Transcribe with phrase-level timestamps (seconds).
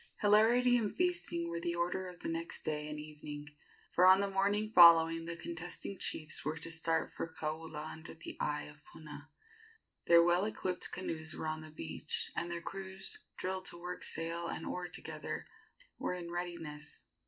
[0.21, 3.49] Hilarity and feasting were the order of the next day and evening,
[3.91, 8.35] for on the morning following the contesting chiefs were to start for Kaula under the
[8.39, 9.29] eye of Puna.
[10.07, 14.47] Their well equipped canoes were on the beach, and their crews, drilled to work sail
[14.47, 15.45] and oar together,
[15.99, 17.03] were in readiness.